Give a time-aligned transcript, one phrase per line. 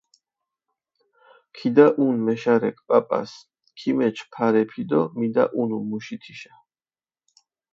[1.55, 3.31] ქიდაჸუნჷ მეშარექ პაპას,
[3.77, 6.53] ქიმეჩჷ ფარეფი დო მიდაჸუნუ მუში თიშა.